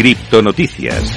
Criptonoticias. 0.00 1.12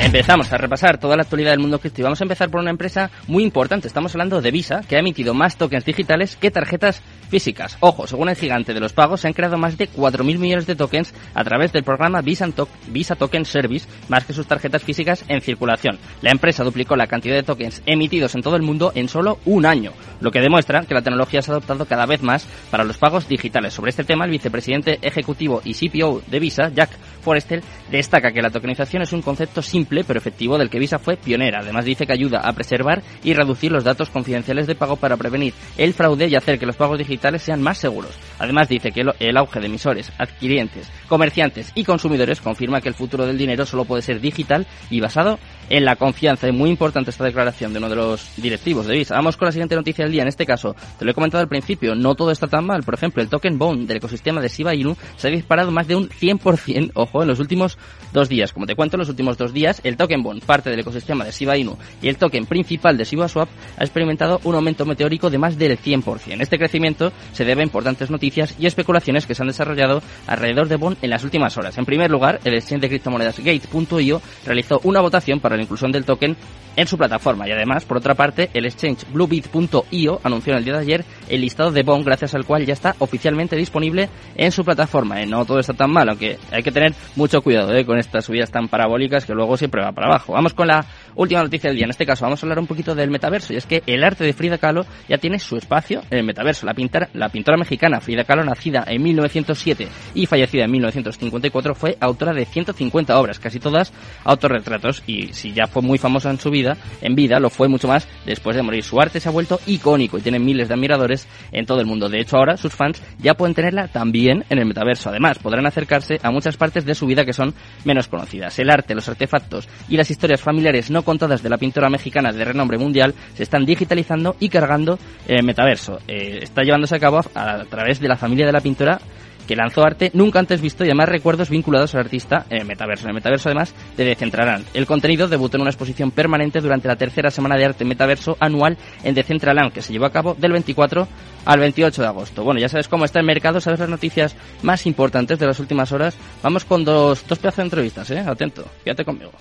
Empezamos 0.00 0.50
a 0.50 0.56
repasar 0.56 0.98
toda 0.98 1.14
la 1.14 1.24
actualidad 1.24 1.50
del 1.50 1.60
mundo 1.60 1.78
cripto 1.78 2.00
y 2.00 2.04
vamos 2.04 2.20
a 2.22 2.24
empezar 2.24 2.50
por 2.50 2.60
una 2.60 2.70
empresa 2.70 3.10
muy 3.28 3.44
importante. 3.44 3.86
Estamos 3.86 4.14
hablando 4.14 4.40
de 4.40 4.50
Visa, 4.50 4.80
que 4.88 4.96
ha 4.96 5.00
emitido 5.00 5.34
más 5.34 5.56
tokens 5.58 5.84
digitales 5.84 6.36
que 6.36 6.50
tarjetas 6.50 7.02
físicas. 7.28 7.76
Ojo, 7.80 8.06
según 8.06 8.28
el 8.28 8.36
gigante 8.36 8.74
de 8.74 8.80
los 8.80 8.92
pagos, 8.92 9.20
se 9.20 9.28
han 9.28 9.32
creado 9.32 9.58
más 9.58 9.78
de 9.78 9.88
4.000 9.88 10.38
millones 10.38 10.66
de 10.66 10.74
tokens 10.74 11.14
a 11.34 11.44
través 11.44 11.72
del 11.72 11.84
programa 11.84 12.20
Visa, 12.20 12.48
Visa 12.88 13.14
Token 13.14 13.44
Service, 13.44 13.86
más 14.08 14.24
que 14.24 14.32
sus 14.32 14.46
tarjetas 14.46 14.82
físicas 14.82 15.24
en 15.28 15.40
circulación. 15.40 15.98
La 16.20 16.30
empresa 16.30 16.64
duplicó 16.64 16.96
la 16.96 17.06
cantidad 17.06 17.36
de 17.36 17.42
tokens 17.42 17.80
emitidos 17.86 18.34
en 18.34 18.42
todo 18.42 18.56
el 18.56 18.62
mundo 18.62 18.92
en 18.94 19.08
solo 19.08 19.38
un 19.44 19.66
año, 19.66 19.92
lo 20.20 20.30
que 20.30 20.40
demuestra 20.40 20.82
que 20.82 20.94
la 20.94 21.02
tecnología 21.02 21.42
se 21.42 21.52
ha 21.52 21.54
adoptado 21.54 21.84
cada 21.84 22.06
vez 22.06 22.22
más 22.22 22.46
para 22.70 22.84
los 22.84 22.98
pagos 22.98 23.28
digitales. 23.28 23.72
Sobre 23.72 23.90
este 23.90 24.04
tema, 24.04 24.24
el 24.24 24.30
vicepresidente 24.32 24.98
ejecutivo 25.00 25.62
y 25.64 25.74
CPO 25.74 26.22
de 26.26 26.40
Visa, 26.40 26.70
Jack 26.74 26.90
Forrester, 27.22 27.62
destaca 27.90 28.32
que 28.32 28.42
la 28.42 28.50
tokenización 28.50 29.02
es 29.02 29.12
un 29.12 29.22
concepto 29.22 29.62
simple 29.62 30.04
pero 30.04 30.18
efectivo 30.18 30.58
del 30.58 30.68
que 30.68 30.78
Visa 30.78 30.98
fue 30.98 31.16
pionera. 31.16 31.60
Además 31.60 31.84
dice 31.84 32.06
que 32.06 32.12
ayuda 32.12 32.40
a 32.40 32.52
preservar 32.52 33.02
y 33.22 33.34
reducir 33.34 33.72
los 33.72 33.84
datos 33.84 34.10
confidenciales 34.10 34.66
de 34.66 34.74
pago 34.74 34.96
para 34.96 35.16
prevenir 35.16 35.54
el 35.78 35.94
fraude 35.94 36.28
y 36.28 36.34
hacer 36.34 36.58
que 36.58 36.66
los 36.66 36.76
pagos 36.76 36.98
digitales 36.98 37.42
sean 37.42 37.62
más 37.62 37.78
seguros. 37.78 38.18
Además 38.38 38.68
dice 38.68 38.92
que 38.92 39.04
el 39.18 39.36
auge 39.36 39.60
de 39.60 39.66
emisores, 39.66 40.12
adquirientes, 40.18 40.90
comerciantes 41.08 41.72
y 41.74 41.84
consumidores 41.84 42.40
confirma 42.40 42.80
que 42.80 42.88
el 42.88 42.94
futuro 42.94 43.26
del 43.26 43.38
dinero 43.38 43.64
solo 43.66 43.84
puede 43.84 44.02
ser 44.02 44.20
digital 44.20 44.66
y 44.90 45.00
basado 45.00 45.38
en 45.68 45.84
la 45.84 45.96
confianza. 45.96 46.48
Es 46.48 46.54
muy 46.54 46.70
importante 46.70 47.10
esta 47.10 47.24
declaración 47.24 47.72
de 47.72 47.78
uno 47.78 47.88
de 47.88 47.96
los 47.96 48.30
directivos 48.36 48.86
de 48.86 48.94
Visa. 48.94 49.14
Vamos 49.14 49.36
con 49.36 49.46
la 49.46 49.52
siguiente 49.52 49.74
noticia 49.74 50.04
del 50.04 50.12
día. 50.12 50.22
En 50.22 50.28
este 50.28 50.46
caso, 50.46 50.74
te 50.98 51.04
lo 51.04 51.10
he 51.10 51.14
comentado 51.14 51.42
al 51.42 51.48
principio, 51.48 51.94
no 51.94 52.14
todo 52.14 52.30
está 52.30 52.46
tan 52.46 52.66
mal. 52.66 52.82
Por 52.82 52.94
ejemplo, 52.94 53.22
el 53.22 53.28
token 53.28 53.58
Bond 53.58 53.86
del 53.86 53.98
ecosistema 53.98 54.40
de 54.40 54.48
Shiba 54.48 54.74
Inu 54.74 54.96
se 55.16 55.28
ha 55.28 55.30
disparado 55.30 55.70
más 55.70 55.86
de 55.86 55.96
un 55.96 56.08
100%, 56.08 56.92
ojo, 56.94 57.11
en 57.20 57.28
los 57.28 57.40
últimos 57.40 57.76
dos 58.12 58.30
días. 58.30 58.52
Como 58.52 58.64
te 58.64 58.74
cuento, 58.74 58.96
en 58.96 59.00
los 59.00 59.10
últimos 59.10 59.36
dos 59.36 59.52
días, 59.52 59.80
el 59.84 59.98
token 59.98 60.22
Bond, 60.22 60.42
parte 60.44 60.70
del 60.70 60.80
ecosistema 60.80 61.24
de 61.24 61.32
Shiba 61.32 61.58
Inu 61.58 61.76
y 62.00 62.08
el 62.08 62.16
token 62.16 62.46
principal 62.46 62.96
de 62.96 63.04
Shiba 63.04 63.28
Swap, 63.28 63.48
ha 63.76 63.84
experimentado 63.84 64.40
un 64.44 64.54
aumento 64.54 64.86
meteórico 64.86 65.28
de 65.28 65.38
más 65.38 65.58
del 65.58 65.78
100%. 65.78 66.40
Este 66.40 66.58
crecimiento 66.58 67.12
se 67.32 67.44
debe 67.44 67.62
a 67.62 67.64
importantes 67.64 68.10
noticias 68.10 68.54
y 68.58 68.66
especulaciones 68.66 69.26
que 69.26 69.34
se 69.34 69.42
han 69.42 69.48
desarrollado 69.48 70.02
alrededor 70.26 70.68
de 70.68 70.76
Bond 70.76 70.96
en 71.02 71.10
las 71.10 71.24
últimas 71.24 71.56
horas. 71.58 71.76
En 71.76 71.84
primer 71.84 72.10
lugar, 72.10 72.40
el 72.44 72.54
exchange 72.54 72.82
de 72.82 72.88
criptomonedas 72.88 73.38
Gate.io 73.38 74.22
realizó 74.46 74.80
una 74.84 75.00
votación 75.00 75.40
para 75.40 75.56
la 75.56 75.62
inclusión 75.62 75.92
del 75.92 76.04
token 76.04 76.36
en 76.76 76.86
su 76.86 76.96
plataforma. 76.96 77.48
Y 77.48 77.52
además, 77.52 77.84
por 77.84 77.98
otra 77.98 78.14
parte, 78.14 78.50
el 78.54 78.64
exchange 78.64 79.04
Bluebit.io 79.12 80.20
anunció 80.22 80.52
en 80.52 80.58
el 80.58 80.64
día 80.64 80.74
de 80.74 80.80
ayer 80.80 81.04
el 81.32 81.40
listado 81.40 81.70
de 81.70 81.82
Bond, 81.82 82.04
gracias 82.04 82.34
al 82.34 82.44
cual 82.44 82.66
ya 82.66 82.74
está 82.74 82.94
oficialmente 82.98 83.56
disponible 83.56 84.10
en 84.36 84.52
su 84.52 84.64
plataforma. 84.64 85.22
Y 85.22 85.26
no 85.26 85.46
todo 85.46 85.60
está 85.60 85.72
tan 85.72 85.90
mal, 85.90 86.06
aunque 86.10 86.38
hay 86.50 86.62
que 86.62 86.70
tener 86.70 86.92
mucho 87.16 87.40
cuidado 87.40 87.74
¿eh? 87.74 87.86
con 87.86 87.98
estas 87.98 88.26
subidas 88.26 88.50
tan 88.50 88.68
parabólicas 88.68 89.24
que 89.24 89.32
luego 89.32 89.56
siempre 89.56 89.82
va 89.82 89.92
para 89.92 90.08
abajo. 90.08 90.34
Vamos 90.34 90.52
con 90.52 90.68
la 90.68 90.84
última 91.14 91.42
noticia 91.42 91.70
del 91.70 91.76
día. 91.76 91.86
En 91.86 91.90
este 91.90 92.04
caso, 92.04 92.26
vamos 92.26 92.42
a 92.42 92.46
hablar 92.46 92.58
un 92.58 92.66
poquito 92.66 92.94
del 92.94 93.10
metaverso. 93.10 93.54
Y 93.54 93.56
es 93.56 93.64
que 93.64 93.82
el 93.86 94.04
arte 94.04 94.24
de 94.24 94.34
Frida 94.34 94.58
Kahlo 94.58 94.84
ya 95.08 95.16
tiene 95.16 95.38
su 95.38 95.56
espacio 95.56 96.02
en 96.10 96.18
el 96.18 96.24
metaverso. 96.24 96.66
La, 96.66 96.74
pintar, 96.74 97.08
la 97.14 97.30
pintora 97.30 97.56
mexicana 97.56 98.02
Frida 98.02 98.24
Kahlo, 98.24 98.44
nacida 98.44 98.84
en 98.86 99.02
1907 99.02 99.88
y 100.14 100.26
fallecida 100.26 100.64
en 100.64 100.70
1954, 100.70 101.74
fue 101.74 101.96
autora 101.98 102.34
de 102.34 102.44
150 102.44 103.18
obras, 103.18 103.38
casi 103.38 103.58
todas 103.58 103.94
autorretratos. 104.24 105.02
Y 105.06 105.32
si 105.32 105.54
ya 105.54 105.66
fue 105.66 105.80
muy 105.80 105.96
famosa 105.96 106.28
en 106.30 106.38
su 106.38 106.50
vida, 106.50 106.76
en 107.00 107.14
vida, 107.14 107.40
lo 107.40 107.48
fue 107.48 107.68
mucho 107.68 107.88
más 107.88 108.06
después 108.26 108.54
de 108.54 108.62
morir. 108.62 108.84
Su 108.84 109.00
arte 109.00 109.18
se 109.18 109.30
ha 109.30 109.32
vuelto 109.32 109.58
icónico 109.66 110.18
y 110.18 110.20
tiene 110.20 110.38
miles 110.38 110.68
de 110.68 110.74
admiradores 110.74 111.21
en 111.50 111.66
todo 111.66 111.80
el 111.80 111.86
mundo. 111.86 112.08
De 112.08 112.20
hecho, 112.20 112.36
ahora 112.36 112.56
sus 112.56 112.74
fans 112.74 113.02
ya 113.18 113.34
pueden 113.34 113.54
tenerla 113.54 113.88
también 113.88 114.44
en 114.48 114.58
el 114.58 114.66
metaverso. 114.66 115.10
Además, 115.10 115.38
podrán 115.38 115.66
acercarse 115.66 116.18
a 116.22 116.30
muchas 116.30 116.56
partes 116.56 116.84
de 116.84 116.94
su 116.94 117.06
vida 117.06 117.24
que 117.24 117.32
son 117.32 117.54
menos 117.84 118.08
conocidas. 118.08 118.58
El 118.58 118.70
arte, 118.70 118.94
los 118.94 119.08
artefactos 119.08 119.68
y 119.88 119.96
las 119.96 120.10
historias 120.10 120.40
familiares 120.40 120.90
no 120.90 121.02
contadas 121.02 121.42
de 121.42 121.50
la 121.50 121.58
pintora 121.58 121.88
mexicana 121.88 122.32
de 122.32 122.44
renombre 122.44 122.78
mundial 122.78 123.14
se 123.34 123.42
están 123.42 123.64
digitalizando 123.64 124.36
y 124.40 124.48
cargando 124.48 124.98
en 125.26 125.38
el 125.38 125.44
metaverso. 125.44 125.98
Eh, 126.08 126.40
está 126.42 126.62
llevándose 126.62 126.96
a 126.96 127.00
cabo 127.00 127.20
a 127.34 127.64
través 127.64 128.00
de 128.00 128.08
la 128.08 128.16
familia 128.16 128.46
de 128.46 128.52
la 128.52 128.60
pintora 128.60 129.00
que 129.46 129.56
lanzó 129.56 129.84
arte 129.84 130.10
nunca 130.14 130.38
antes 130.38 130.60
visto 130.60 130.84
y 130.84 130.88
además 130.88 131.08
recuerdos 131.08 131.50
vinculados 131.50 131.94
al 131.94 132.00
artista 132.00 132.46
en 132.50 132.58
el 132.58 132.66
metaverso. 132.66 133.04
En 133.04 133.10
el 133.10 133.14
metaverso 133.14 133.48
además 133.48 133.74
de 133.96 134.04
Decentraland. 134.04 134.66
El 134.74 134.86
contenido 134.86 135.28
debutó 135.28 135.56
en 135.56 135.62
una 135.62 135.70
exposición 135.70 136.10
permanente 136.10 136.60
durante 136.60 136.88
la 136.88 136.96
tercera 136.96 137.30
semana 137.30 137.56
de 137.56 137.64
arte 137.64 137.84
metaverso 137.84 138.36
anual 138.40 138.76
en 139.02 139.14
Decentraland 139.14 139.72
que 139.72 139.82
se 139.82 139.92
llevó 139.92 140.06
a 140.06 140.12
cabo 140.12 140.34
del 140.34 140.52
24 140.52 141.08
al 141.44 141.60
28 141.60 142.02
de 142.02 142.08
agosto. 142.08 142.44
Bueno, 142.44 142.60
ya 142.60 142.68
sabes 142.68 142.88
cómo 142.88 143.04
está 143.04 143.20
el 143.20 143.26
mercado, 143.26 143.60
sabes 143.60 143.80
las 143.80 143.88
noticias 143.88 144.36
más 144.62 144.86
importantes 144.86 145.38
de 145.38 145.46
las 145.46 145.58
últimas 145.60 145.92
horas. 145.92 146.16
Vamos 146.42 146.64
con 146.64 146.84
dos, 146.84 147.26
dos 147.26 147.38
pedazos 147.38 147.58
de 147.58 147.62
entrevistas, 147.64 148.10
¿eh? 148.10 148.20
Atento, 148.20 148.64
quédate 148.84 149.04
conmigo. 149.04 149.32